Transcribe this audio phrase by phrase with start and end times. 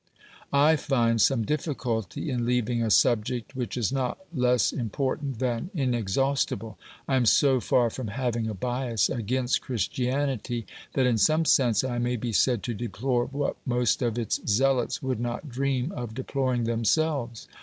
[0.51, 6.79] I find some difficulty in leaving a subject which is not less important than inexhaustible.
[7.07, 11.99] I am so far from having a bias against Christianity that in some sense I
[11.99, 15.91] may be said to deplore what most of its OBERMANN 173 zealots would not dream
[15.91, 17.47] of deploring themselves.